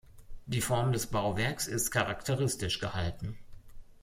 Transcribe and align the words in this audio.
Die 0.47 0.61
Form 0.61 0.93
des 0.93 1.05
Bauwerks 1.05 1.67
ist 1.67 1.91
charakteristisch 1.91 2.79
gehalten. 2.79 3.37